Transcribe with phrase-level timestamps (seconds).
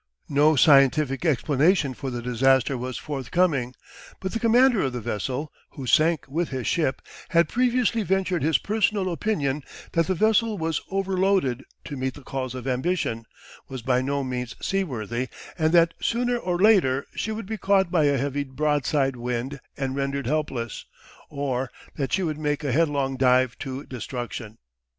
[0.29, 3.75] No scientific explanation for the disaster was forthcoming,
[4.19, 8.57] but the commander of the vessel, who sank with his ship, had previously ventured his
[8.57, 13.25] personal opinion that the vessel was over loaded to meet the calls of ambition,
[13.67, 18.05] was by no means seaworthy, and that sooner or later she would be caught by
[18.05, 20.85] a heavy broadside wind and rendered helpless,
[21.29, 24.57] or that she would make a headlong dive to destruction.